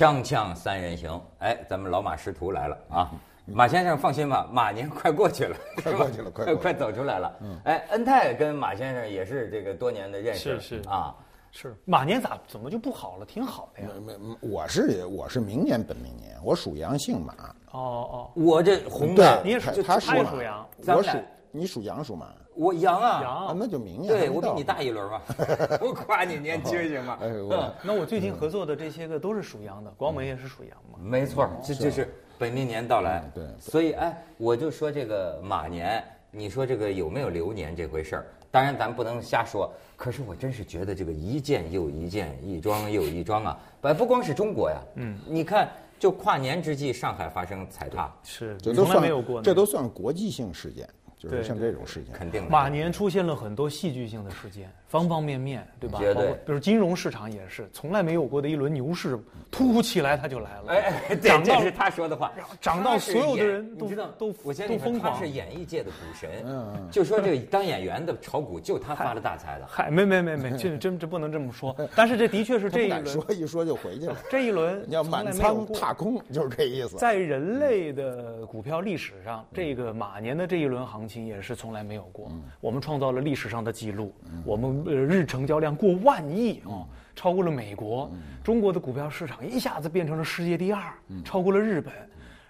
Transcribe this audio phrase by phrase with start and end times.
[0.00, 3.10] 锵锵三人行，哎，咱们老马师徒来了啊！
[3.44, 7.36] 马先生放心吧，马年快过去了，快过去了，快快走出来了。
[7.42, 11.14] 嗯哎，恩泰跟马先生也是这个多年的认识，是是啊，
[11.50, 13.26] 是马年咋怎么就不好了？
[13.26, 13.88] 挺好的呀。
[13.94, 17.34] 没没，我是我是明年本命年，我属羊，姓马。
[17.72, 17.78] 哦
[18.10, 21.18] 哦，我这红的，你也属他属羊，我属
[21.50, 22.28] 你属羊属马。
[22.60, 24.12] 我羊啊，羊，那就明年。
[24.12, 25.22] 对我比你大一轮嘛，
[25.80, 27.16] 我夸你年轻行吗？
[27.22, 30.98] 哎我那我最近合作的这些个都是属羊的，广美也是属羊嘛。
[31.02, 33.24] 没错，这就是本命年到来。
[33.34, 38.26] 对，所以哎，我就说这个马年，你说这个有没有流年这回事儿？
[38.50, 43.58] 当然咱不能瞎说，可是我真是觉得这个一件又一件，一桩又一桩啊！
[43.80, 45.66] 不不光是中国呀，嗯，你看
[45.98, 50.86] 就跨年之际，上海发生踩踏，是这都算没有过，这都算国际性事件。
[51.20, 52.48] 就是像这种事情，肯定。
[52.48, 56.00] 马年出现了很多戏剧性的事件，方方面面，对吧？
[56.00, 56.24] 包括。
[56.46, 59.18] 比如金融市场也是，从来没有过的一轮牛市，
[59.50, 60.64] 突如其来它就来了。
[60.68, 62.32] 哎哎，这是他说的话。
[62.58, 65.12] 涨到所有的人都知道都我都疯狂。
[65.12, 69.66] 他是演艺界的股神，嗯，就说这个当演员的炒股就他发了大财的。
[69.68, 71.76] 嗨，没没没没，这真这不能这么说。
[71.94, 73.06] 但是这的确是这一轮。
[73.06, 74.16] 说一说就回去了。
[74.30, 76.96] 这一轮你要满仓踏空，就是这意思。
[76.96, 81.90] 在人类的股票历史上，这个马年的这一轮行情也是从来没。
[81.90, 82.30] 没有过，
[82.60, 86.86] 我们创造了历史上的记录，我们呃日成交量过万亿啊，
[87.16, 88.08] 超过了美国，
[88.44, 90.80] 中国的股票市场一下子变成了世界第二，
[91.24, 91.92] 超过了日本，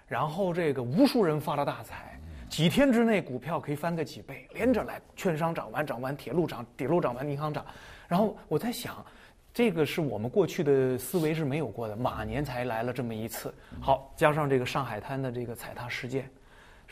[0.07, 7.65] 然后这个无数人发了大财，几天之内股票可以翻个几倍，连着来，券商涨完涨完，铁路涨，铁路涨完，银行涨，
[8.07, 9.03] 然后我在想，
[9.51, 16.29] 这个是我们过去的思维是没有过的，马年才来了这么一次，好，加上这个上海滩的这个踩踏事件。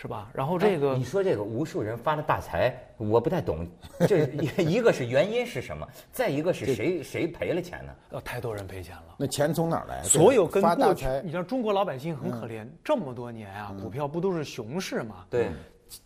[0.02, 0.30] 是吧？
[0.34, 3.68] 然后这个你说这个无数人发了大财，我不太懂。
[4.08, 4.20] 这
[4.64, 5.86] 一个是原因是什么？
[6.10, 7.94] 再一个是谁谁赔了钱呢？
[8.12, 9.16] 呃，太多人赔钱了。
[9.18, 10.02] 那钱从哪儿来？
[10.04, 15.26] 所有跟过去，你像中国老百姓很可怜，这么多年啊，股票不都是熊市吗？
[15.30, 15.50] 对，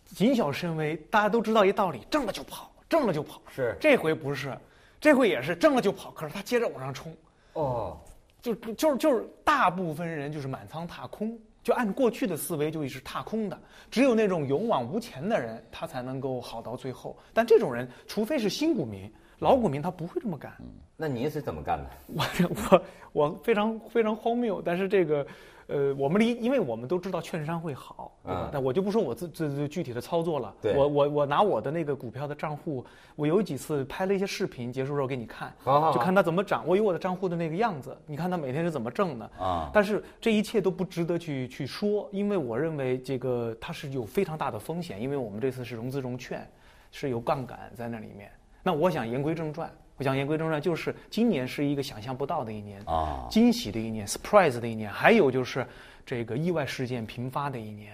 [0.06, 0.96] 谨小慎微。
[1.08, 3.40] 大家都知道一道理：挣了就跑，挣了就跑。
[3.54, 4.58] 是这回不是，
[5.00, 7.14] 这回也是挣了就跑，可是他接着往上冲。
[7.52, 7.96] 哦，
[8.42, 11.38] 就就是就是大部分人就是满仓踏空。
[11.64, 13.58] 就按过去的思维，就一直踏空的，
[13.90, 17.16] 只有那种勇往无前的人，他才能够好到最后。
[17.32, 20.52] 但这种人，除非是新股民，老股民他不会这么干。
[20.96, 21.90] 那您是怎么干的？
[22.06, 22.24] 我
[22.70, 22.82] 我
[23.12, 25.26] 我非常非常荒谬，但是这个。
[25.66, 28.50] 呃，我们离，因为我们都知道券商会好，对吧？
[28.52, 30.54] 但我就不说我自自具体的操作了。
[30.76, 32.84] 我我我拿我的那个股票的账户，
[33.16, 36.66] 我有几次拍了一些视频，结束之后给你看，就看它怎么涨。
[36.66, 39.30] 我有我的账户的那个样子，你看它每天是怎么挣的。
[39.38, 39.70] 啊！
[39.72, 46.46] 但是这一切都不值得去去说，因为我认为这个它是有非常大的风险，因为我们这次是融资融券，
[46.90, 48.30] 是有杠杆在那里面。
[48.62, 49.70] 那我想言归正传。
[49.96, 55.66] 我想言归正传，就是今年是一个想象不到的一年啊，惊喜的一年，surprise 的一年，还有就是
[56.04, 57.92] 这个意外事件频发的一年。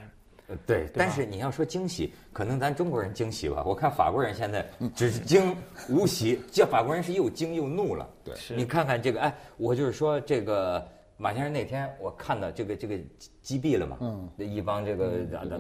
[0.49, 3.63] 呃，对，但是你要说惊喜，可能咱中国人惊喜吧。
[3.65, 5.57] 我看法国人现在只惊
[5.89, 8.09] 无喜，这法国人是又惊又怒了。
[8.25, 10.87] 对，你看看这个，哎，我就是说这个。
[11.21, 12.97] 马先生那天我看到这个这个
[13.43, 15.09] 击毙了嘛，嗯，一帮这个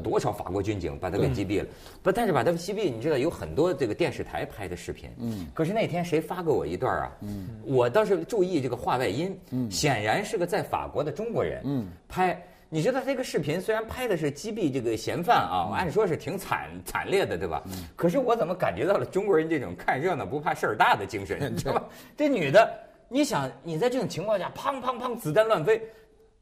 [0.02, 1.68] 多少法国军警把他给击毙了，
[2.02, 7.12] 不，但是把他击毙，你知道有很多这个电视台拍的视频，嗯，可是那天谁发给我一段啊？
[7.20, 17.62] 嗯，我倒是注意这个话外音，嗯，显然是个在法国的中国人，嗯，拍，你知道这个视频虽然拍的是击毙这个嫌犯啊，按说是挺惨惨烈的，对吧？
[17.66, 21.84] 嗯，可是我怎么感觉到了中国人这种看热闹不怕事儿大的精神，你知道吧？
[22.16, 22.66] 这女的。
[23.12, 25.82] 你想，你在这种情况下，砰砰砰，子弹乱飞，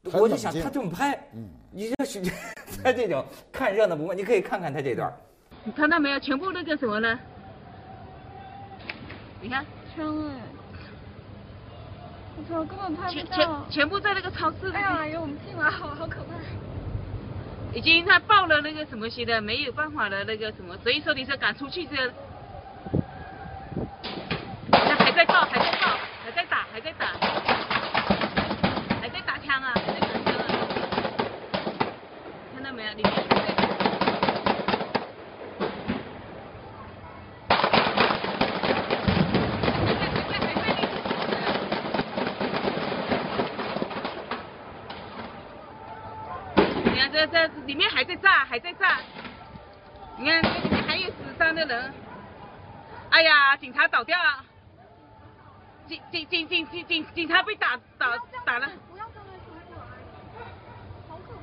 [0.03, 1.19] 我就想他这么拍，
[1.71, 2.21] 你这是
[2.83, 4.13] 在这种看热闹不？
[4.13, 5.11] 你可以看看他这段，
[5.63, 6.19] 你看到没有？
[6.19, 7.19] 全部那个什么呢？
[9.41, 9.65] 你看，
[9.95, 10.35] 枪哎！
[12.37, 13.23] 我操，根本拍不到。
[13.25, 14.57] 全全全部在那个超市。
[14.71, 16.35] 哎呀，有我们进来，好好可怕。
[17.73, 22.13] 已经他报了那个什么些的，没有办法的那个什么，所以说你说赶出去这，
[24.71, 25.97] 他还在报，还在报。
[26.21, 27.07] 还在打，还在打，
[29.01, 29.73] 还在打枪啊！
[29.73, 30.13] 还在打
[32.59, 32.63] 枪啊！
[32.95, 33.03] 你
[46.95, 48.99] 看这这里面还在炸，还在炸。
[50.17, 51.93] 你看这里面还有死伤的人。
[53.09, 54.43] 哎呀，警察倒掉了。
[55.87, 58.15] 警警警警警警警察被打打
[58.45, 58.69] 打了。
[58.91, 59.83] 不要上来冲过来，
[61.07, 61.39] 好可怕。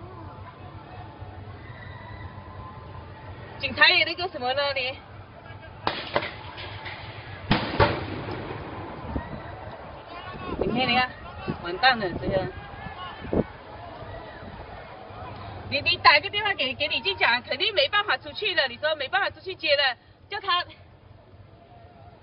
[3.59, 4.99] 警察也那个什么呢你？
[10.59, 11.11] 你看你看，
[11.63, 12.47] 完蛋了这个。
[15.69, 18.69] 你你打个电话给给李静讲，肯定没办法出去了。
[18.69, 19.97] 你说没办法出去接了，
[20.29, 20.63] 叫他。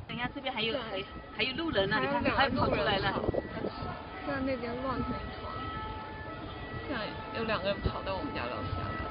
[0.08, 1.04] 等下这边还有还
[1.36, 3.22] 还有路人呢，你看他跑出来了。
[4.26, 5.52] 在那边乱成一团，
[6.88, 7.06] 现在
[7.38, 9.03] 有两个人跑到我们家楼下来，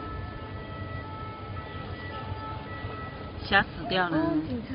[3.44, 4.16] 吓死掉了。
[4.48, 4.74] 警察。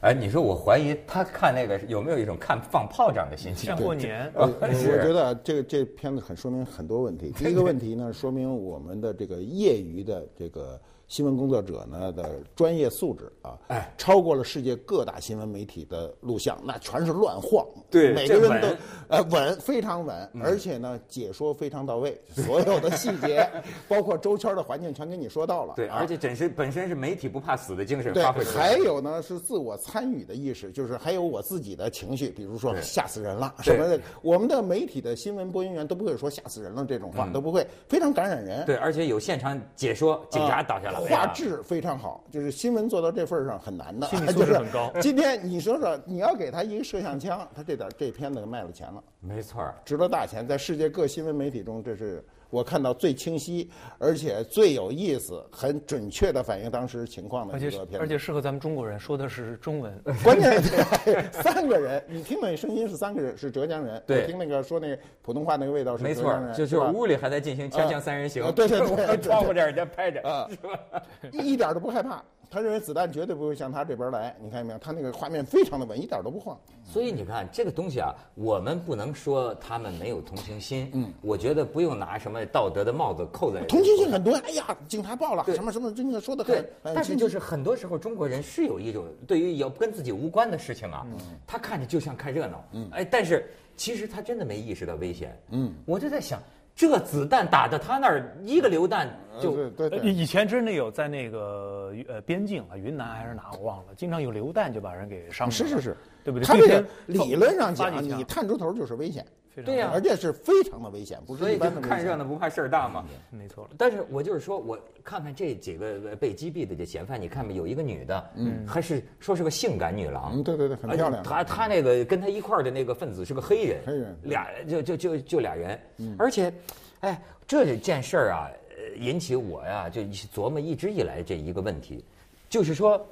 [0.00, 3.66] 哎，你说我怀疑他看那个有没有一种看放炮仗的心情？
[3.66, 4.30] 像过年。
[4.36, 7.32] 我我觉得这个这片子很说明很多问题。
[7.36, 10.80] 第一个问题呢，说明我们的这个业余的这个。
[11.08, 18.68] 新闻工作者呢的专业素质啊，哎，超过了世界各大新闻媒体的录像，那全是乱晃，对，每个人都
[19.08, 23.48] 呃稳，非常稳，而且呢解说非常到位，所有的细节，
[23.86, 40.95] 包括周圈的环境全给你说到了，对，而且本身本身是媒体不怕死的精神发挥出来，还有呢是自我参与的意识，就是还有我自己的情绪，比如说吓死人了什么的，我们的媒体的新闻播音员都不会说吓死人了这种话，都不会，非常感染人，对，而且有现场解说，警察倒下了。
[40.96, 44.92] 画质非常好，就是新闻做到这份上很难的，心理 素质很高。
[45.00, 52.24] 今天你说说，你要给他一个摄像枪，他这点这片子卖了钱了，没错，值了大钱，在世界各新闻媒体中，这是。
[52.50, 59.92] 我看到最清晰，而且最有意思、很准确的反映当时情况的一个片而且适合咱们中国人，说的是中文。
[60.22, 64.02] 关键是 三个人，你听那声音是三个人，是浙江人。
[64.06, 66.48] 对，听那个说那普通话那个味道是浙江人。
[66.50, 68.42] 没错，就是屋里还在进行锵锵三人行。
[68.52, 70.20] 对对对，窗户这儿在拍着，
[70.50, 71.02] 是吧？
[71.32, 72.22] 一点都不害怕。
[72.50, 74.78] 他认为子弹绝对不会向他这边来，你看见没有？
[74.78, 76.58] 他那个画面非常的稳，一点都不晃。
[76.84, 80.88] 所以你看这个东西啊，我们不能说他们没有同情心。
[80.94, 83.64] 嗯，我觉得不用拿什么道德的帽子扣在。
[83.66, 86.64] 同情心很多，哎呀，警察报了，什么什么，真的说的很。
[86.82, 91.06] 但是就是很多时候中国人是有一种对于有跟自己无关的事情啊，
[91.46, 92.64] 他看着就像看热闹。
[92.72, 95.36] 嗯，哎，但是其实他真的没意识到危险。
[95.50, 96.40] 嗯，我就在想。
[96.76, 99.08] 这子弹打到他那儿，一个榴弹
[99.40, 99.98] 就对对。
[100.00, 106.46] 以前真的有在那个呃边境啊，云南还是哪我忘了，经常有榴弹就把人给伤了是是是，对不对？
[106.46, 109.24] 他这个理论上讲，你探出头就是危险。
[109.62, 113.04] 对呀，而且是非常的危险，不是一般的看热闹不怕事儿大嘛。
[113.30, 113.68] 没错。
[113.78, 120.32] 但是我就是说，我看看这几个被击毙的这嫌犯，你看吧有一个女的，嗯，还是说是个性感女郎。
[120.34, 121.22] 嗯，对对对，很漂亮。
[121.22, 125.80] 她她那个跟她一块儿的那个分子是个黑人，黑人，俩就就就就俩人，
[126.18, 126.52] 而且，
[127.00, 128.50] 哎，这件事儿啊，
[128.98, 132.04] 引起我呀就琢磨一直以来这一个问题，
[132.48, 133.04] 就是说，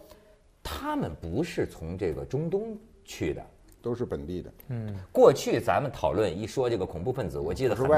[0.62, 3.42] 他们不是从这个中东去的。
[3.84, 4.50] 都是本地的。
[4.68, 7.96] 嗯，过去咱们讨论一说这个恐怖分子，我记得很多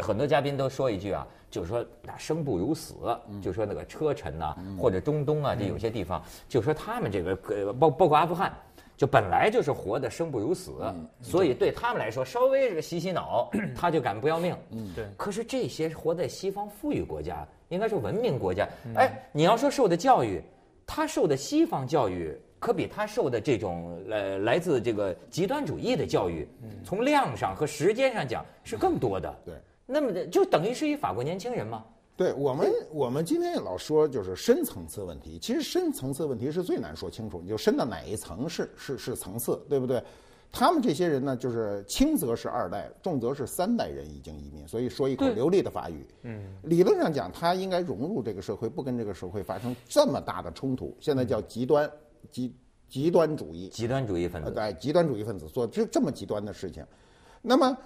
[0.00, 2.94] 很多嘉宾都说一句啊，就是说那生不如死，
[3.42, 8.56] 就说那个车臣呐，或者中东啊，这有些地方，就说他们这个呃包包括阿富汗，
[8.96, 10.72] 就本来就是活的生不如死，
[11.20, 14.56] 所以对他们来说，稍微这个洗洗脑， 他就敢不要命。
[14.70, 15.04] 嗯，对。
[15.16, 20.40] 可是这些活在西方富裕国家，应该是文明国家，哎，你要说受的教育，
[20.86, 22.38] 他受的西方教育。
[22.58, 26.46] 可比他受的这种呃来自这个极端主义的教育，
[26.84, 29.34] 从量上和时间上讲是更多的。
[29.44, 29.54] 对，
[29.86, 31.84] 那么就等于是一法国年轻人吗？
[32.16, 40.02] 对我们，我们今天老说就是深层次问题，其实深层次问题是最难说清楚，你就深到哪一层是是是层次，对不对？
[40.50, 46.04] 他们这些人呢，就是轻则是二代，重则是三代人已经移民，所以说一口流利的法语。
[46.22, 50.96] 嗯，理论上讲，他应该融入这个社会，不跟这个社会发生这么大的冲突。
[50.98, 51.88] 现在叫极端。
[52.30, 52.54] 极
[52.88, 56.84] 极端主义，极端主义分子，对，极端主义分子做这这么极端的事情，
[57.42, 57.76] 那么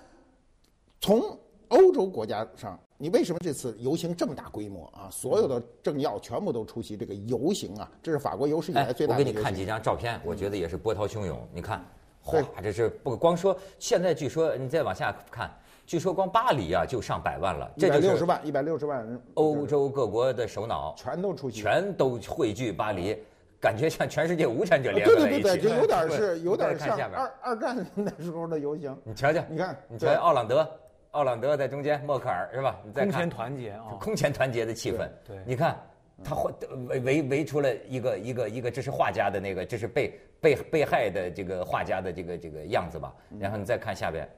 [1.01, 5.09] 从欧洲国家上，你为什么这次游行这么大规模啊？
[5.11, 7.91] 所有的政要全部都出席这个游行啊！
[8.03, 9.21] 这是法国有史以来最大的。
[9.21, 11.41] 我给你看几张照片，我觉得也是波涛汹涌。
[11.53, 11.85] 你看，
[12.21, 15.51] 哗，这是不光说，现在据说你再往下看，
[15.87, 23.17] 据说光巴黎啊就上百万了，一百六十万，一百六十万人，欧洲各国的首脑全都出席，全都汇聚巴黎。
[23.63, 29.01] 感觉像全世界无产者联合在一起，对对对对，就有点 是有点像二二战那时候的游行。
[29.05, 30.69] 你瞧瞧，你看，你瞧奥朗德，
[31.13, 32.77] 奥朗德在中间，默克尔是吧？
[32.85, 35.09] 你再看空前团结啊，空前团结的气氛。
[35.25, 35.81] 对，你看
[36.25, 36.53] 他围
[36.89, 43.15] 围围围出了一个一个一个，这是画家的那个，这是被被被害的这个画家的这个这个样子吧？
[43.39, 44.29] 然后你再看下边，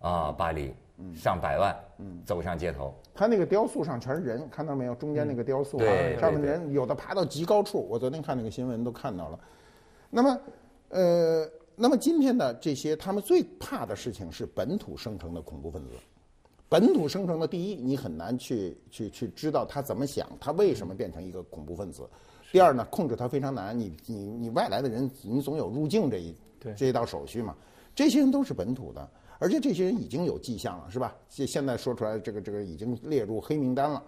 [0.00, 0.74] 啊，巴黎。
[1.14, 2.94] 上百万，嗯走上街头。
[3.14, 4.94] 他那个雕塑上全是人，看到没有？
[4.94, 5.84] 中间那个雕塑啊，
[6.18, 7.86] 上面人有的爬到极高处。
[7.88, 9.38] 我昨天看那个新闻都看到了。
[10.08, 10.40] 那么，
[10.88, 15.90] 呃，那么今天的这些，他们最怕的事情是本土生成的恐怖分子。
[16.68, 22.08] 本土生成的第一，你很难去去去知道他怎么想，他为什么变成一个恐怖分子。
[22.52, 23.78] 第二呢，控制他非常难。
[23.78, 26.36] 你你你外来的人，你总有入境这一
[26.76, 27.54] 这一道手续嘛。
[27.94, 29.08] 这些人都是本土的。
[29.40, 31.16] 而且这些人已经有迹象了，是吧？
[31.28, 34.00] 现现在说出来，这个这个已经列入黑名单了。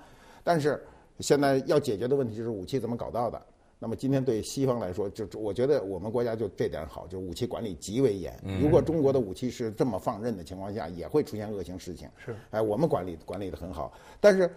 [0.45, 0.81] 但是
[1.21, 3.43] 现在要解决的问题就是武器怎么搞到的。
[3.79, 8.39] 那么今天对西方来说，就我觉得我们国家就这点好，就武器管理极为严。
[8.61, 12.09] 如果中国的武器是这么放任的情况下，也会出现恶性事情。
[12.17, 14.49] 是，哎，我们管理管理的很好，但是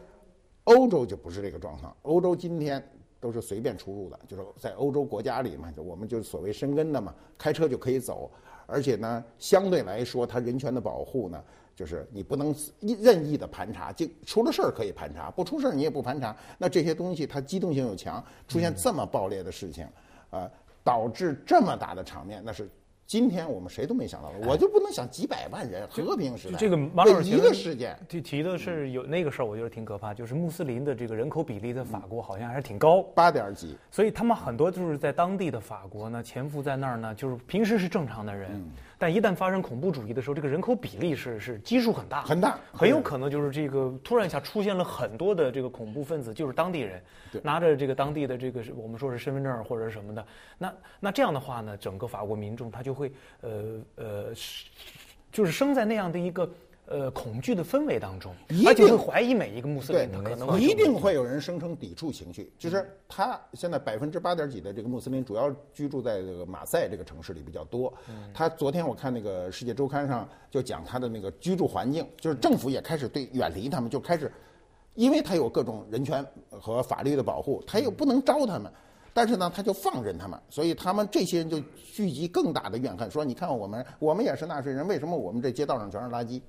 [0.65, 1.95] 欧洲就不是这个状况。
[2.01, 2.87] 欧洲今天
[3.19, 8.29] 都是随便出入的，就是在欧洲国家里嘛，就我们就是所谓生根的嘛，开车就可以走。
[8.65, 11.43] 而且呢，相对来说，它人权的保护呢，
[11.75, 16.35] 就是你不能任意的盘查，就出了事儿可以盘查，不出事儿你也不盘查。
[16.57, 19.87] 那这些东西它机动性又强，出现这么暴烈的事情，
[20.29, 20.49] 呃，
[20.83, 22.69] 导致这么大的场面，那是。
[23.07, 38.49] 今天我们谁都没想到，我就不能想几百万人和平时代这个马老师一个事件提提的是有那个事儿，我觉得挺可怕，就是穆斯林的这个人口比例在法国好像还是挺高，八点几，所以他们很多就是在当地的法国呢潜伏在那儿呢，就是平时是正常的人。
[38.97, 47.01] 但一旦发生恐怖主义的时候，这个人口比例是是基数很大，很大，很有可能就是这个突然一下出现了很多的这个恐怖分子，就是当地人，
[47.43, 50.25] 拿着这个当地的这个我们说是身份证或者什么的，
[50.57, 53.11] 那那这样的话呢，整个法国民众他就会
[53.41, 54.33] 呃呃，
[55.31, 56.49] 就是生在那样的一个。
[56.87, 58.31] 呃，恐惧的氛围当中，
[58.67, 62.53] 而且会怀疑每一个穆斯林，他可能一定会有人生成抵触情绪。
[62.59, 67.91] 就是他现在百分之八点几的这个穆斯林，主要居住在这个马赛这个城市里比较多。
[68.35, 74.31] 他昨天我看那个《世界周刊》上就讲他的那个居住环境，就是政府也开始对远离他们，就开始，
[74.93, 78.71] 因为他有各种人权和法律的保护，他又不能招他们，
[79.11, 86.39] 但是呢，他就放任他们，所以他们这些人就聚集更大的怨恨，说你看我们，我们也是纳税人，为什么我们这街道上全是垃圾？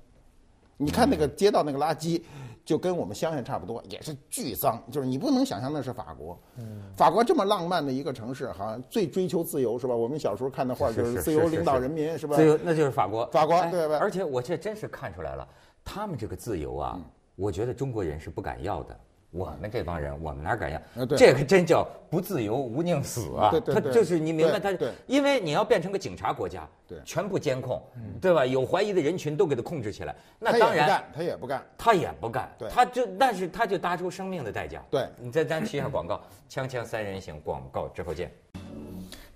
[0.77, 2.21] 你看那个街道那个垃圾，
[2.63, 4.81] 就跟我们乡下差不多，也是巨脏。
[4.91, 6.39] 就是你不能想象那是法国，
[6.95, 9.95] 法国这么浪漫的一个城市，好像最追求自由是吧？
[9.95, 12.35] 我们小时候看的画就是自由领导人民是吧？
[12.35, 13.97] 自由那就是法国，法国对吧？
[13.99, 15.47] 而且我这真是看出来了，
[15.83, 16.99] 他们这个自由啊，
[17.35, 18.99] 我觉得中国人是不敢要的。
[19.31, 21.05] 我们这帮人，我们哪敢要？
[21.05, 23.51] 这个真叫不自由无宁死啊！
[23.65, 24.73] 他就是你明白他，
[25.05, 26.67] 因为你要变成个警察国家，
[27.03, 27.81] 全部监控，
[28.21, 28.45] 对吧？
[28.45, 34.81] 有怀疑的人群都给他控制起来，那当然他也不干，他也不干，他就但是他就搭出生命的代价。
[34.89, 38.31] 对，你再咱提一下广告，锵锵三人行广告之后见。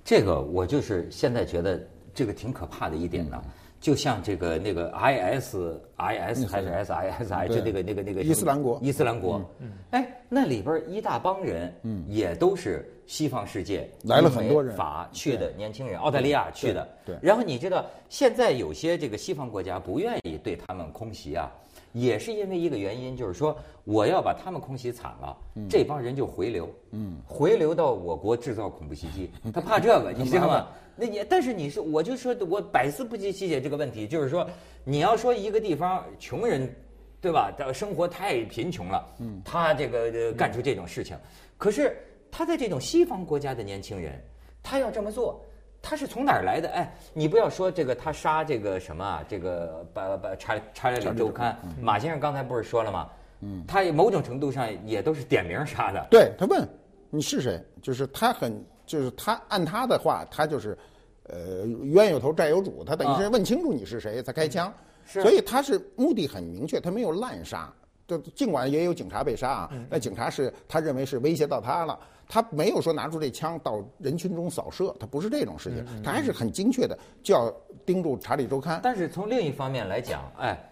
[0.04, 1.80] 这个我就是现在觉得
[2.14, 3.44] 这个挺可怕的一点呢。
[3.82, 9.42] 就像这个那个 I S I S 还是 S I S I，就那个那个那个伊斯兰国，伊斯兰国，
[9.90, 17.14] 哎，那里边一大帮人，嗯，也都是西方世界来了很多人法去的年轻人，澳大利亚去的，对。
[17.22, 21.52] 然后你知道，现在有些这个西方国家不愿意对他们空袭啊，
[21.92, 23.54] 也是因为一个原因，就是说
[23.84, 25.38] 我要把他们空袭惨了，
[25.70, 30.68] 这帮人就回流，嗯，回流到我国制造恐怖袭击， 他怕这个，你知道吗？
[30.96, 34.50] 那你，但是你是，我就说，我百思不及其解这个问题，就是说，
[34.86, 36.74] 你要说一个地方穷人，
[37.20, 37.54] 对吧？
[37.58, 41.18] 的生活太贫穷了，嗯，他这个干出这种事情，
[41.58, 41.98] 可是
[42.32, 44.20] 他在这种西方国家的年轻人，
[44.64, 45.44] 他要这么做，
[45.82, 46.70] 他是从哪儿来的？
[46.70, 53.10] 哎，你不要说这个，他杀这个什么，啊这个把把查查理周刊，马先生刚才不是说了吗？
[53.42, 56.08] 嗯，他某种程度上也都是点名杀的。
[56.10, 56.68] 对他问
[57.10, 58.64] 你是谁，就是他很。
[58.84, 60.78] 就是他按他的话，他就是，
[61.24, 64.74] 呃，冤有头债有主，他等于是问清楚你是谁才开枪，
[65.06, 67.74] 所以他是目的很明确，他没有滥杀，
[68.18, 77.54] 就尽管也有警察被杀啊，那警察是他认为是威胁到他了，他没有说拿出这枪到人群中扫射，他不是这种事情，他还是很精确的，就要
[77.86, 78.78] 盯住《查理周刊》。
[78.84, 80.68] 但是从另一方面来讲，哎。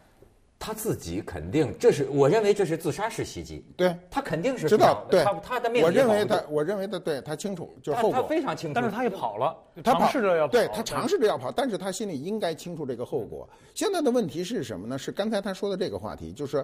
[0.62, 3.64] 他自己肯定，这是我认为这是自杀式袭击。
[3.78, 8.12] 对，他肯定是知道，对，他他的命我认为他，我认为他对他清楚，就后果。
[8.12, 10.52] 他非常清楚，但是他也跑了，他尝试着要跑。
[10.52, 13.48] 对他尝试着要跑，但是他心里应该清楚这个后果。
[13.74, 14.98] 现在的问题是什么呢？
[14.98, 16.58] 是刚才他说的这个话题，就是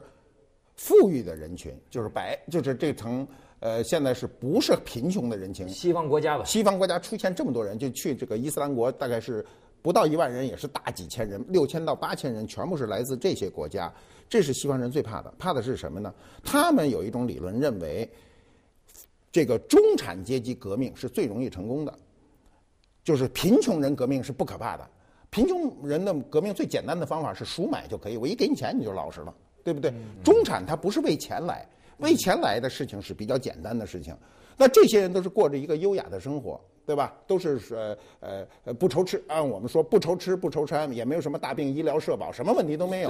[0.75, 3.27] 富裕的人群，就是白，就是这层
[3.59, 5.67] 呃，现在是不是贫穷的人群？
[5.69, 9.43] 西方国家吧，西方国家出现这么多人，就去这个伊斯兰国，大概是
[9.81, 13.91] 不到一万人，也是大几千人，六千到八千人，全部是来自这些国家。
[14.27, 16.13] 这是西方人最怕的，怕的是什么呢？
[16.43, 18.09] 他们有一种理论认为，
[19.31, 21.93] 这个中产阶级革命是最容易成功的，
[23.03, 24.89] 就是贫穷人革命是不可怕的。
[25.29, 29.33] 贫穷人的革命最简单的方法是赎买就可以，我一给你钱你就老实了，
[29.65, 29.93] 对不对？
[30.23, 31.67] 中产他不是为钱来，
[31.97, 34.15] 为钱来的事情是比较简单的事情。
[34.55, 36.57] 那这些人都是过着一个优雅的生活。
[36.87, 37.17] 对吧？
[37.25, 43.09] 都是呃呃呃不愁吃，按我们说不愁吃不愁穿，也没有什么大病医疗社保，什么问题都没有。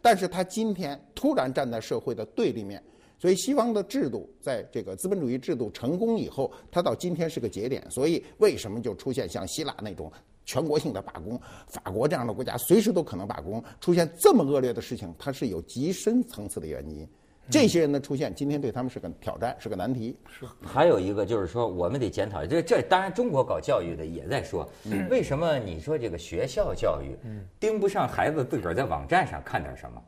[0.00, 2.80] 但是他今天突然站在社会的对立面，
[3.18, 7.84] 所以西方的制度在这个资本主义制度成功以后，它到今天是个节点。
[7.90, 10.08] 所以为什么就出现像希腊那种
[10.46, 17.06] 全国性的罢工，法国这样的国家随时都可能罢工，出现这么恶劣的事情，它是有极深层次的原因。
[17.48, 20.16] 这些人的出现，今天对他们是个挑战，是个难题。
[20.28, 20.46] 是。
[20.64, 24.68] 还有一个就是说，我们得检讨，这这当然中国搞教育的也在说，
[25.10, 27.16] 为什么你说这个学校教育
[27.60, 30.02] 盯不上孩子自个儿在网站上看点什么？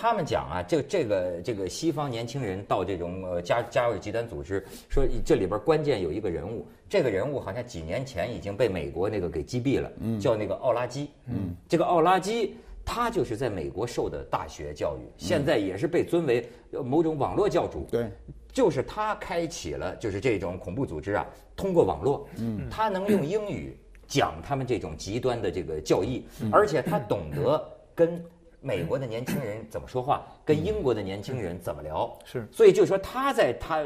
[0.00, 9.90] 他们讲啊，这这个这个西方年轻人到这种呃加加入极端组织，说这里边关键有一个人物，这个人物好像几年前已经被美国那个给击毙了，
[10.20, 11.10] 叫那个奥拉基。
[11.26, 12.54] 嗯，这个奥拉基。
[12.90, 17.86] 他就是在美国受的大学教育，现在也是被尊为某种网络教主。
[17.90, 18.10] 对，
[18.50, 23.76] 就是他开启了，就是这种恐怖组织啊，通过网络，嗯，他能用英语
[24.06, 27.62] 讲他们这种极端的这个教义，而且他懂得
[27.94, 28.24] 跟
[28.60, 32.10] 美国的年轻人怎么说话，跟英国的年轻人怎么聊。
[32.24, 33.82] 是，所以就是说他在他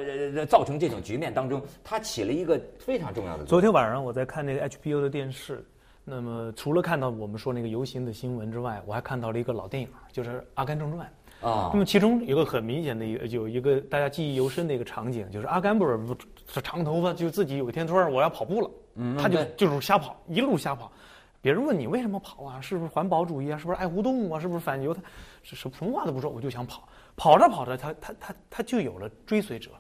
[0.49, 3.47] 造成这种局面当中，他起了一个非常重要的作用。
[3.47, 5.64] 昨天晚上我在看那个 HBO 的电视。
[6.05, 11.09] 那么，除了看到我们说那个游行的新闻之外，我还看到了一个老电影，就是《阿甘正传》
[11.49, 11.71] 啊。
[11.73, 15.97] 那么其中有个很明显的一个，有一个大家记忆犹深的一个场景，就是阿甘不是
[16.52, 18.71] 是长头发，就自己有一天突然我要跑步了，
[19.17, 20.91] 他就就是瞎跑，一路瞎跑。
[21.43, 22.61] 别人问你为什么跑啊？
[22.61, 23.59] 是不是环保主义啊？
[23.59, 24.41] 是不是爱护动物啊？
[24.41, 25.03] 是不是反犹太？
[25.43, 26.89] 是什什么话都不说，我就想跑。
[27.17, 29.73] 跑着跑着，他他他他就有了追随者。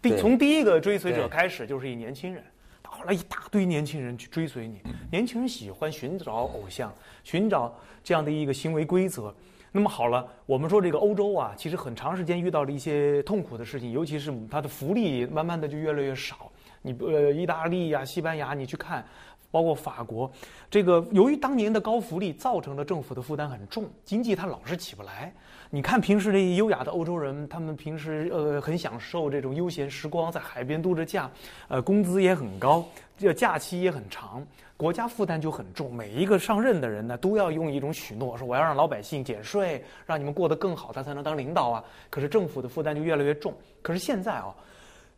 [0.00, 2.44] 第从第一个追随者开始，就是一年轻人。
[2.84, 6.92] 后来一大堆年轻人去追随你，年轻人喜欢寻找偶像，
[7.24, 9.34] 寻找这样的一个行为规则。
[9.70, 16.50] 那么好了，我们说这个欧洲啊，其实很长时间遇到了一些痛苦的事情，尤其是它的福利慢慢的就越来越少。
[16.80, 19.04] 你呃，意大利呀、西班牙，你去看，
[19.50, 20.30] 包括法国，
[20.70, 25.32] 这个由于当年的高福利，造成了政府的负担很重，经济它老是起不来。
[25.70, 31.30] 你看平时这些优雅的欧洲人，他们平时呃很享受这种悠闲时光，在海边度着假，
[31.68, 32.82] 呃工资也很高，
[33.18, 34.42] 这假期也很长，
[34.78, 35.94] 国家负担就很重。
[35.94, 41.84] 每一个上任的人呢，都要用一种许诺，说我要让老百姓减税，让你们过得更好，他才能当领导啊。
[42.08, 43.52] 可是政府的负担就越来越重。
[43.82, 44.54] 可是现在啊，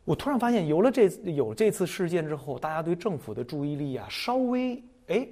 [0.04, 5.26] 我突然发现，有了这有这次事件之后，大家对政府的注意力啊，稍微哎。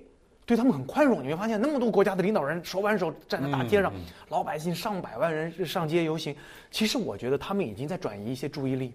[0.46, 3.92] 对他们很宽容，你会发现那么多国家的领导人手挽手站在大街上，
[4.30, 6.34] 老百姓上百万人上街游行。
[6.70, 8.94] 其实我觉得他们已经在转移一些注意力，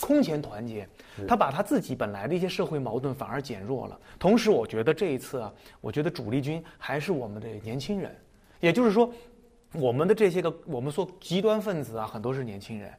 [0.00, 0.88] 空前团结。
[1.28, 3.96] 他把他自己本来的一些社会矛盾反而减弱了。
[4.18, 8.12] 同时，我觉得这一次啊，我觉得主力军还是我们的年轻人，
[8.58, 9.08] 也就是说，
[9.74, 12.92] 我们的这些个我们说极端分子啊，很多是年轻人。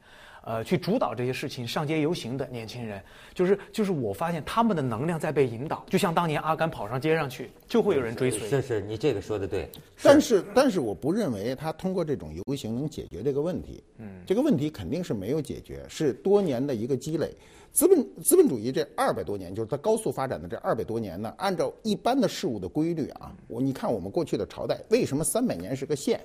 [0.50, 3.00] 呃，去主导这些事情、上街游行的年轻人，
[3.36, 8.50] 就是就是，我发现他们的能量在被引导，就像当年阿甘跑上街上去，就会有人追随。
[8.50, 9.70] 是是，你这个说的对。
[10.02, 13.84] 但是但是，我不认为他通过这种游行能解决这个问题。
[14.00, 17.32] 嗯，这个问题肯定是没有解决，是多年的一个积累。
[17.72, 26.20] 资本资本主义这二百多年，就是它高速发展的这二百多年呢，按照一般的事物的规律啊，我你看我们过去的朝代，为什么三百年是个线？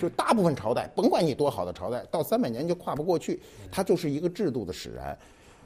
[0.00, 5.16] 就大部分朝代，甭管你多好的朝代，到三百年就跨不过去，它就是一个制度的使然。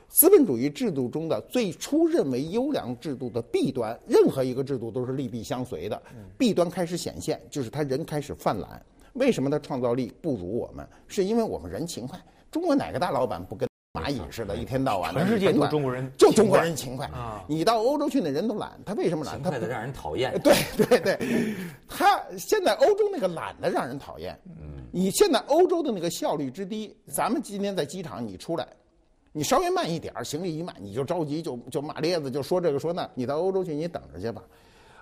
[0.09, 6.03] 资本主义制度中的最初认为优良制度的弊端，任何一个制度都是利弊相随的。
[6.37, 8.85] 弊端开始显现，就是他人开始犯懒。
[9.15, 10.87] 为什么他创造力不如我们？
[11.07, 12.19] 是因为我们人勤快。
[12.51, 13.72] 中国哪个大老板不跟？
[13.93, 15.13] 蚂蚁似的，一天到晚。
[15.13, 17.45] 全世界都中国人，就中国人勤快啊。
[17.47, 18.73] 你到欧洲去，那人都懒。
[18.87, 19.43] 他为什么懒？
[19.43, 20.33] 他快的让人讨厌。
[20.41, 21.55] 对对对，
[21.87, 24.35] 他现在欧洲那个懒的让人讨厌。
[24.47, 28.67] 嗯，你现在欧洲的那个效率之低，咱们今天在机场你出来，
[29.31, 33.07] 你稍微慢一点行李一慢你就着急，就就骂咧子，就说这个说那。
[33.15, 34.43] 你到欧洲去，你等着去吧。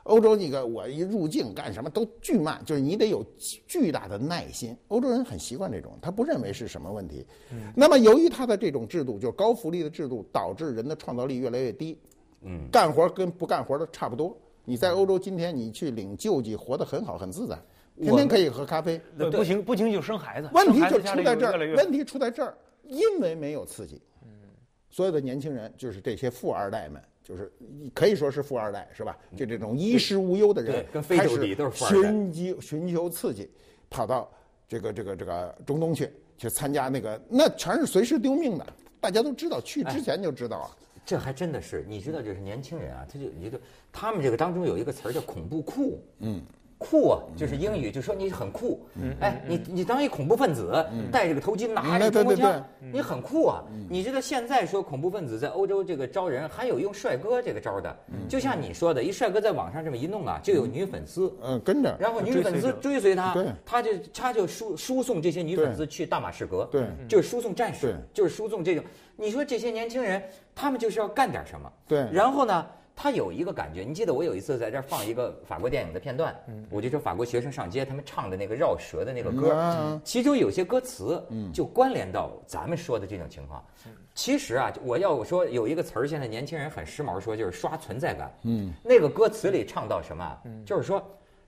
[0.05, 3.25] 欧洲那个我一入境干什么都巨慢，就是你得有
[3.67, 4.77] 巨大的耐心。
[4.89, 7.25] 欧洲人很习惯这种，他不认为是什么问题。
[7.77, 11.99] 那么由于他的这种制度，就是高福利的制度，导致人的创造力越来越低。
[12.43, 14.37] 嗯，干活跟不干活的差不多。
[14.65, 17.59] 你在欧洲今天你去领救济，活得很好很自在，
[18.01, 18.99] 天天可以喝咖啡。
[19.31, 20.49] 不行不行就生孩子。
[20.55, 24.01] 问题就出在这儿，问题出在这儿，因为没有刺激。
[24.23, 24.31] 嗯，
[24.89, 27.03] 所有的年轻人就是这些富二代们。
[27.31, 27.53] 就是
[27.95, 29.17] 可以说是富二代是吧？
[29.37, 33.49] 就这种衣食无忧的人，开始寻机寻求刺激，
[33.89, 34.29] 跑到
[34.67, 38.67] 这个这个这个中东去去参加那个，那全是随时丢命的。
[38.99, 40.77] 大家都知道，去之前就知道啊。
[41.07, 43.61] 这还真的是，你知道，就是年轻人啊，他就一个，
[43.93, 46.43] 他们这个当中有一个词儿叫恐怖库，嗯。
[46.81, 48.81] 酷啊，就是英语，就说你很酷。
[49.21, 53.63] 哎，你你当一恐怖分子，戴着个头巾，拿着冲锋枪，你很酷啊。
[53.87, 57.95] 你知道现在说恐怖分子在欧洲这个招人，还有用帅哥这个招的。
[58.27, 68.83] 就像你说的，一帅哥在网上这么一弄啊，就有女粉丝，嗯，跟着，然后女粉丝追随他，他就他就输输送这些女粉丝去大马士革，对，就是输送战士，就是输送这种。
[69.17, 70.23] 你说这些年轻人，
[70.55, 72.67] 他们就是要干点什么，对，然后呢？
[73.03, 73.81] 他有一个感觉。
[73.81, 83.65] 你记得我有一次在这儿放一个法国电影的片段，我就说法国学生上街，他们唱的那个绕舌的那个歌，其中有些歌词就关联到咱们说的这种情况。
[84.15, 88.31] 其实啊，我要说有一个词儿，现在年轻人很时髦，说就是刷存在感。
[88.43, 90.39] 嗯，那个歌词里唱到什么？
[90.67, 91.03] 就是说，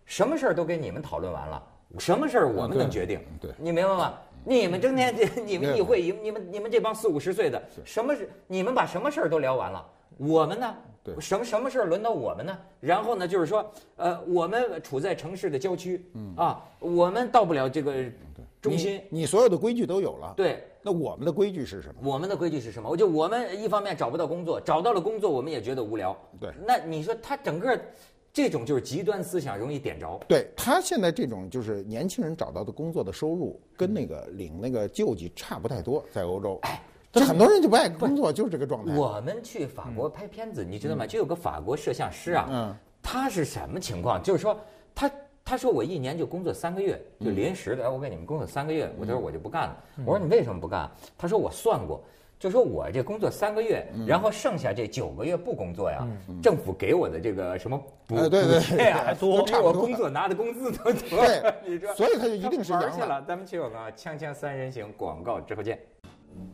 [0.07, 1.63] 什么事儿都跟你们讨论完了，
[1.99, 3.21] 什么事儿我们能决定？
[3.39, 4.15] 对，你明白吗？
[4.43, 9.87] 你们整天 你们议会，你们你们这帮四五十岁的，什么是你们把什么事儿都聊完了？
[10.17, 10.75] 我们呢？
[11.05, 12.57] 对，什么什么事儿轮到我们呢？
[12.79, 18.05] 然后呢，就是说，呃，我们处在城市的郊区，嗯啊，我们到不了这个
[18.61, 19.03] 中心。
[19.11, 20.33] 你所有的规矩都有了。
[20.37, 21.95] 对，那我们的规矩是什么？
[22.03, 22.89] 我们的规矩是什么？
[22.89, 26.17] 我就我们一方面找不到工作，找到了工作，我们也觉得无聊。
[26.41, 27.77] 对，那你说他整个
[28.33, 30.21] 这种就是极端思想容易点着。
[30.29, 36.61] 对他现在这种就是年轻人找到的工作的收入，跟那个领那个救济差不太多，在欧洲。
[36.63, 36.81] 哎。
[37.13, 38.97] 这很多人就不爱工作，就是这个状态。
[38.97, 41.07] 我们去法国拍片子，你知道吗？
[41.07, 44.23] 就有个法国摄像师啊，他是什么情况？
[44.23, 44.59] 就是说，
[44.95, 45.11] 他
[45.45, 47.85] 他说我一年就工作三个月，就临时的。
[47.85, 49.77] 哎，我给你们工作三个月，我就说我就不干了。
[50.07, 50.91] 我说你为什么不干？
[51.19, 52.03] 他说我算过，
[52.39, 56.09] 就说我这工作三个月，然后剩下这九个月不工作呀，
[56.43, 58.29] 政府给我的这个什么补补
[58.61, 61.27] 贴呀还多，比我工作拿的工资都多。
[61.27, 63.23] 对， 你说，所以他就一定是玩去了。
[63.29, 65.79] 咱们去我们锵锵三人行广告之后见。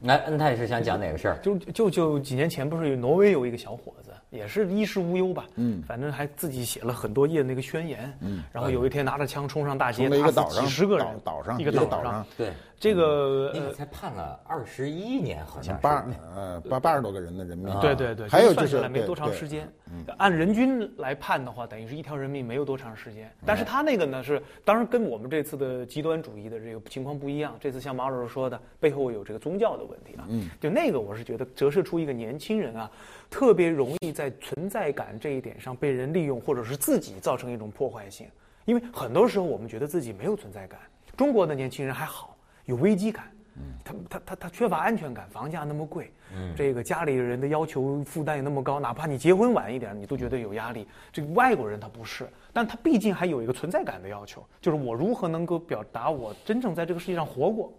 [0.02, 1.38] 来，恩泰是想讲哪个事儿？
[1.42, 12.52] 就就就几年前不是有挪威有一个小伙子，也是衣食无忧吧，嗯，反正还自己写了很多页那个宣言，嗯，然后有一天拿着枪冲上大街，打死几十个人，岛上一个岛上，对。
[12.80, 17.74] 这个那个才判了二十一年，好像八呃八八十多个人的人命。
[17.80, 19.68] 对对对，还有就是没多长时间。
[20.16, 23.28] 按人均来判的话，等于是一条人命没有多长时间。
[23.44, 27.56] 但是他那个呢是，当然跟我们这次的极端主义的这个情况不一样。
[27.58, 30.24] 这次像马老师说的，背后有这个宗教的问题啊。
[30.28, 32.88] 嗯，就那个我是觉得折射出一个年轻人啊，
[33.28, 38.28] 特别容易在存在感这一点上被人利用，或者是自己造成一种破坏性。
[38.66, 40.78] 因为很多时候我们觉得自己没有存在感，
[41.16, 42.36] 中国的年轻人还好。
[42.68, 43.24] 有危机感，
[43.82, 46.12] 他他他他缺乏安全感，房价那么贵，
[46.54, 50.86] 这个家里人的要求负担也那么高，哪怕你结婚晚一点，你都觉得有压力。
[51.10, 57.72] 这个外国人他不是，但他毕竟还有一个存在感的要求，就是我如何能够表达我真正在这个世界上活过，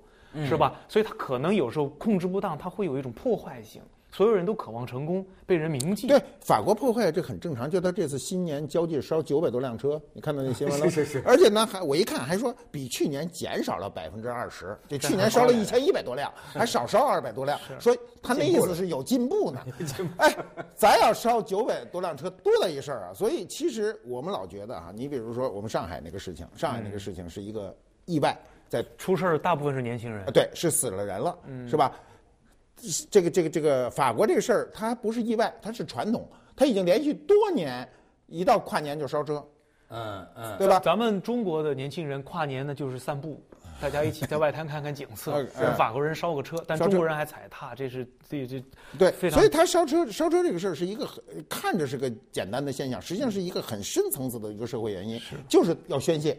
[0.47, 0.73] 是吧？
[0.87, 3.79] 所以他可能有时候控制不当，他会有一种破坏性。
[4.11, 6.07] 所有人都渴望成功，被人铭记。
[6.07, 7.69] 对，法国破坏这很正常。
[7.69, 10.89] 就他这次新年交际烧九百多辆车，你看到那新闻了？
[10.89, 11.23] 是是是。
[11.25, 17.59] 而且呢，还我一看还说比去年减少了百分之二十，就去年烧了一千一百多辆， 还少烧二百多辆。
[17.79, 19.59] 说他那意思是有进步呢。
[20.17, 20.35] 哎，
[20.75, 23.13] 咱要烧九百多辆车，多了一事儿啊！
[23.13, 28.35] 所以其实我们老觉得啊，你比如说我们上海那个事情，上海那个事情是一个意外，
[28.67, 30.25] 在出事儿大部分是年轻人。
[30.33, 31.93] 对，是死了人了，是吧？
[33.09, 37.87] 这个这个这个法国这个事儿，它不是意外，它是传统，它已经连续多年，
[38.27, 39.45] 一到跨年就烧车，
[39.89, 40.79] 嗯嗯，对吧？
[40.79, 43.41] 咱们中国的年轻人跨年呢就是散步，
[43.81, 45.45] 大家一起在外滩看看景色。
[45.77, 48.63] 法国人烧个车，但中国人还踩踏，这是这这
[48.97, 56.37] 对，所以他烧车烧车这个事儿是一个很看着是个简单的现象，实际上是一个很深层次的一个社会原因，就是要宣泄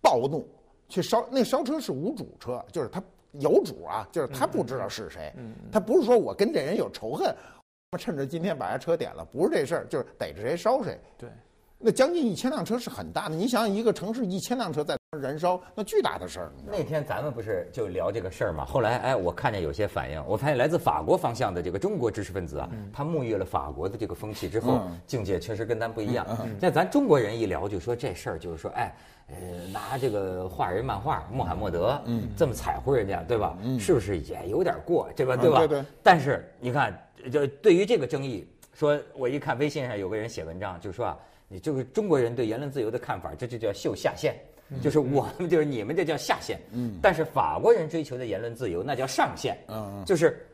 [0.00, 0.48] 暴怒
[0.88, 3.02] 去烧那烧车是无主车，就是他。
[3.40, 5.32] 有主啊，就是他不知道是谁，
[5.70, 7.34] 他不是说我跟这人有仇恨，
[7.92, 10.98] 我趁着今天把他车点了，不是这事儿，就是逮着谁烧谁。
[11.16, 11.28] 对，
[11.78, 16.52] 那将近一千辆车是很大的，你想想一个城市一千辆车在燃烧，那巨大的事儿。
[16.64, 18.64] 那天咱们不是就聊这个事儿嘛？
[18.64, 26.26] 后来哎，我看见有些反应，我发现来自法国方向的这个中国知识分子啊，他沐浴了法国的这个风气之后，境界确实跟咱不一样。
[26.58, 28.90] 那咱中国人一聊就说这事儿，就是说哎。
[29.28, 33.56] 呃，拿这个画人漫画穆罕默德，嗯，这么彩乎人家，对吧？
[33.62, 35.36] 嗯，是不是也有点过，对吧？
[35.36, 35.58] 对吧？
[35.58, 35.84] 对对。
[36.02, 36.92] 但是你看，
[37.30, 44.34] 就对于这个争议，说我一看微信上有个人写文章，就说啊，你这个中国人对言论自由的看法，这就叫秀下限，
[44.80, 46.98] 就是我们就是你们这叫下限，嗯。
[47.02, 50.46] 但是法国人追求的言论自由那叫上限，嗯，就是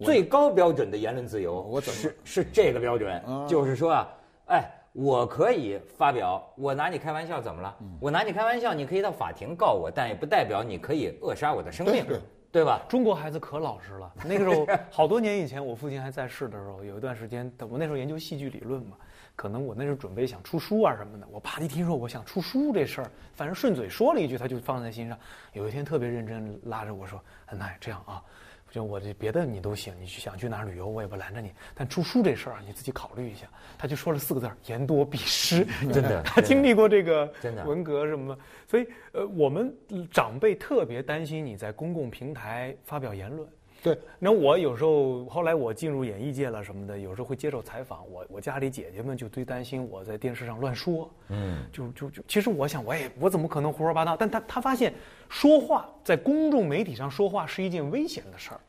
[0.00, 4.08] 最高标准的言论自由，我是是这个标准，就是说啊，
[4.46, 4.70] 哎。
[4.96, 7.76] 我可以发表，我拿你开玩笑怎么了？
[7.98, 12.04] 我拿你开玩笑，你可以到法庭告我，但也不代表你可以扼杀我的生命，
[12.52, 12.80] 对吧？
[12.88, 14.12] 中国孩子可老实了。
[14.24, 18.96] 那个时候 好多年以前，我父亲还在世的时候，有一段时间，我那时候研究戏剧理论嘛，
[19.36, 21.26] 可能我那时候准备想出书啊什么的。
[21.30, 25.18] 我爸一听说我想出书这事儿，反正顺嘴说了一句，他就放在心上。
[25.52, 27.20] 有一天特别认真拉着我说
[27.50, 28.22] ：“恩奈，这样啊。”
[28.70, 33.46] 就我这别的你都行，你去想去哪儿旅游我也不拦着你，但出书这事儿啊你自己考虑一下。
[33.78, 35.64] 他就说了四个字儿：言多必失。
[35.92, 37.32] 真的，他经历过这个
[37.64, 39.72] 文革什么，所以呃我们
[40.10, 43.48] 长辈特别担心你在公共平台发表言论，
[43.84, 54.16] 对，那我有时候后来我进入演艺界了什么的，有时候会接受采访，我我家里姐姐们就最担心我在电视上乱说，嗯，就就就，其实我想，我也我怎么可能胡说八道？
[54.16, 54.94] 但他他发现
[55.28, 58.60] 说话在公众媒体上说话是一件危险的事儿。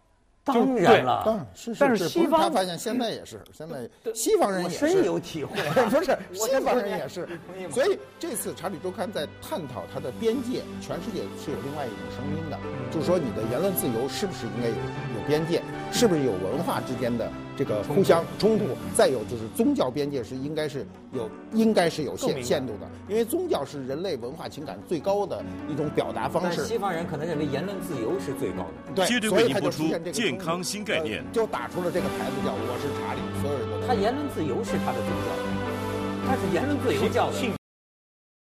[0.45, 1.75] 当然了，当然是。
[1.79, 5.57] 但是西方他发现现在也是，现在 西方人也是深有体会。
[5.89, 7.27] 不是西方人也是，
[7.71, 12.59] 所以这次《查理周刊》在探讨它的边界，全世界是有另外一种声音的，
[12.91, 15.61] 就是说你的言论自由是不是应该有有边界，
[15.95, 17.31] 是不是有文化之间的。
[17.57, 26.65] 这个互相冲突，再有就是宗教边界是应该是有，应该是有限限度的，因为宗教是人类文化情感最高的一种表达方式。
[26.65, 37.64] 西方人可能认为言论自由是最高的，对，所以他就出现这个健康新概念，就打出了这个牌子叫“我是查理”，所有人都他言论自由是他的宗教，他是言论自由教的。